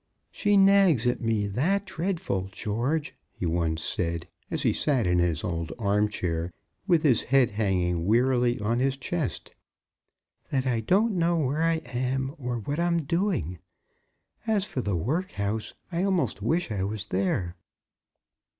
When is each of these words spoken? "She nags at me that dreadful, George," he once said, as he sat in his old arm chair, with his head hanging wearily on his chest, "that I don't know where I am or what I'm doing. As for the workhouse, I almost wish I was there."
"She 0.31 0.57
nags 0.57 1.05
at 1.05 1.21
me 1.21 1.45
that 1.45 1.85
dreadful, 1.85 2.49
George," 2.51 3.13
he 3.29 3.45
once 3.45 3.83
said, 3.83 4.27
as 4.49 4.63
he 4.63 4.73
sat 4.73 5.05
in 5.05 5.19
his 5.19 5.43
old 5.43 5.71
arm 5.77 6.09
chair, 6.09 6.49
with 6.87 7.03
his 7.03 7.21
head 7.21 7.51
hanging 7.51 8.07
wearily 8.07 8.59
on 8.59 8.79
his 8.79 8.97
chest, 8.97 9.53
"that 10.49 10.65
I 10.65 10.79
don't 10.79 11.15
know 11.19 11.37
where 11.37 11.61
I 11.61 11.75
am 11.85 12.33
or 12.39 12.57
what 12.61 12.79
I'm 12.79 13.03
doing. 13.03 13.59
As 14.47 14.65
for 14.65 14.81
the 14.81 14.95
workhouse, 14.95 15.75
I 15.91 16.01
almost 16.03 16.41
wish 16.41 16.71
I 16.71 16.83
was 16.83 17.05
there." 17.05 17.55